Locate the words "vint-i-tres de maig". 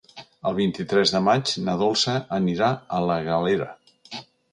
0.59-1.51